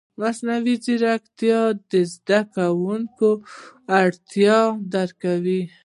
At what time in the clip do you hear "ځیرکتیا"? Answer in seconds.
0.83-1.61